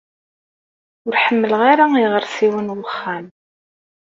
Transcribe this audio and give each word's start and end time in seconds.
Ur 1.07 1.15
ḥemmleɣ 1.23 1.61
ara 1.71 1.85
iɣersiwen 2.03 2.67
n 2.75 2.77
wexxam. 2.79 3.25